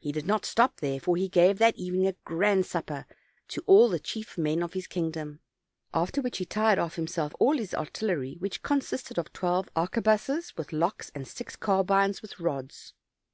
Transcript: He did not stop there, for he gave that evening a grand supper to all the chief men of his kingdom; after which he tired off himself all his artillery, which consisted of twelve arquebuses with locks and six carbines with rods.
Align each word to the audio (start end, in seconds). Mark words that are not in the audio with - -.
He 0.00 0.12
did 0.12 0.24
not 0.24 0.46
stop 0.46 0.80
there, 0.80 0.98
for 0.98 1.14
he 1.14 1.28
gave 1.28 1.58
that 1.58 1.76
evening 1.76 2.06
a 2.06 2.14
grand 2.24 2.64
supper 2.64 3.04
to 3.48 3.62
all 3.66 3.90
the 3.90 3.98
chief 3.98 4.38
men 4.38 4.62
of 4.62 4.72
his 4.72 4.86
kingdom; 4.86 5.40
after 5.92 6.22
which 6.22 6.38
he 6.38 6.46
tired 6.46 6.78
off 6.78 6.96
himself 6.96 7.34
all 7.38 7.58
his 7.58 7.74
artillery, 7.74 8.36
which 8.38 8.62
consisted 8.62 9.18
of 9.18 9.30
twelve 9.34 9.68
arquebuses 9.76 10.56
with 10.56 10.72
locks 10.72 11.10
and 11.14 11.28
six 11.28 11.54
carbines 11.54 12.22
with 12.22 12.40
rods. 12.40 12.94